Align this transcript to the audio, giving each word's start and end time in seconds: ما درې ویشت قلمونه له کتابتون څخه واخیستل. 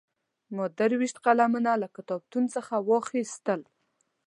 ما 0.55 0.65
درې 0.79 0.95
ویشت 0.99 1.17
قلمونه 1.25 1.71
له 1.81 1.87
کتابتون 1.95 2.43
څخه 2.55 2.73
واخیستل. 2.89 3.61